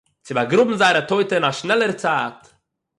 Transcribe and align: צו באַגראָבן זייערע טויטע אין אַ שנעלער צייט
צו 0.25 0.31
באַגראָבן 0.37 0.77
זייערע 0.81 1.01
טויטע 1.11 1.33
אין 1.35 1.45
אַ 1.49 1.57
שנעלער 1.57 1.93
צייט 2.01 2.39